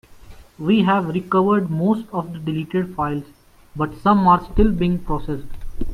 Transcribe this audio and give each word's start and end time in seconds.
We 0.57 0.81
have 0.81 1.09
recovered 1.13 1.69
most 1.69 2.07
of 2.11 2.33
the 2.33 2.39
deleted 2.39 2.95
files, 2.95 3.25
but 3.75 3.99
some 3.99 4.27
are 4.27 4.43
still 4.51 4.71
being 4.71 4.97
processed. 4.97 5.45